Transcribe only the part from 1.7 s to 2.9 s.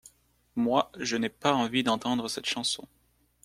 d’entendre cette chanson.